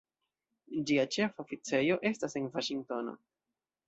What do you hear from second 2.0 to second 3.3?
estas en Vaŝingtono.